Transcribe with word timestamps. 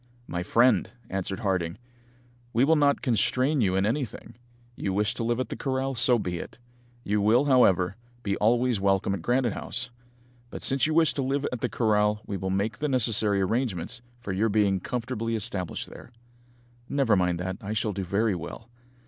"My 0.25 0.41
friend," 0.41 0.89
answered 1.11 1.41
Harding, 1.41 1.77
"we 2.53 2.65
will 2.65 2.75
not 2.75 3.03
constrain 3.03 3.61
you 3.61 3.75
in 3.75 3.85
anything. 3.85 4.35
You 4.75 4.93
wish 4.93 5.13
to 5.13 5.23
live 5.23 5.39
at 5.39 5.49
the 5.49 5.55
corral, 5.55 5.93
so 5.93 6.17
be 6.17 6.39
it. 6.39 6.57
You 7.03 7.21
will, 7.21 7.45
however, 7.45 7.97
be 8.23 8.35
always 8.37 8.79
welcome 8.81 9.13
at 9.13 9.21
Granite 9.21 9.53
House. 9.53 9.91
But 10.49 10.63
since 10.63 10.87
you 10.87 10.95
wish 10.95 11.13
to 11.13 11.21
live 11.21 11.45
at 11.51 11.61
the 11.61 11.69
corral 11.69 12.23
we 12.25 12.35
will 12.35 12.49
make 12.49 12.79
the 12.79 12.89
necessary 12.89 13.41
arrangements 13.41 14.01
for 14.19 14.31
your 14.33 14.49
being 14.49 14.79
comfortably 14.79 15.35
established 15.35 15.87
there." 15.87 16.09
"Never 16.89 17.15
mind 17.15 17.39
that, 17.39 17.57
I 17.61 17.73
shall 17.73 17.93
do 17.93 18.03
very 18.03 18.33
well." 18.33 18.71